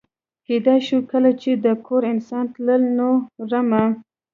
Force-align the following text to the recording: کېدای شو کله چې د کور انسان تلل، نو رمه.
کېدای 0.45 0.79
شو 0.87 0.97
کله 1.11 1.31
چې 1.41 1.51
د 1.65 1.67
کور 1.85 2.01
انسان 2.13 2.45
تلل، 2.53 2.83
نو 2.97 3.09
رمه. 3.51 3.83